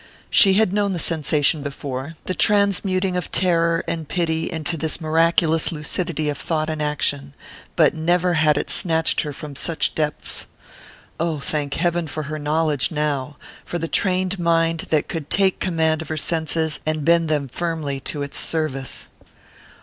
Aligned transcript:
She 0.31 0.53
had 0.55 0.73
known 0.73 0.93
the 0.93 0.97
sensation 0.97 1.61
before 1.61 2.15
the 2.25 2.33
transmuting 2.33 3.15
of 3.15 3.31
terror 3.31 3.83
and 3.87 4.09
pity 4.09 4.51
into 4.51 4.75
this 4.75 4.99
miraculous 4.99 5.71
lucidity 5.71 6.27
of 6.27 6.39
thought 6.39 6.71
and 6.71 6.81
action; 6.81 7.35
but 7.75 7.93
never 7.93 8.33
had 8.33 8.57
it 8.57 8.71
snatched 8.71 9.21
her 9.21 9.31
from 9.31 9.55
such 9.55 9.93
depths. 9.93 10.47
Oh, 11.19 11.39
thank 11.39 11.75
heaven 11.75 12.07
for 12.07 12.23
her 12.23 12.39
knowledge 12.39 12.89
now 12.89 13.37
for 13.63 13.77
the 13.77 13.87
trained 13.87 14.39
mind 14.39 14.87
that 14.89 15.07
could 15.07 15.29
take 15.29 15.59
command 15.59 16.01
of 16.01 16.07
her 16.07 16.17
senses 16.17 16.79
and 16.83 17.05
bend 17.05 17.29
them 17.29 17.47
firmly 17.47 17.99
to 17.99 18.23
its 18.23 18.39
service! 18.39 19.07